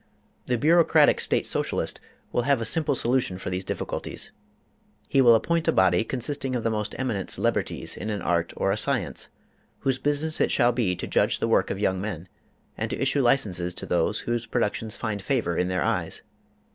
[0.47, 1.99] The bureaucratic State Socialist
[2.31, 4.31] will have a simple solution for these difficulties.
[5.09, 8.71] He will appoint a body consisting of the most eminent celebrities in an art or
[8.71, 9.27] a science,
[9.81, 12.27] whose business it shall be to judge the work of young men,
[12.75, 16.23] and to issue licenses to those whose productions find favor in their eyes.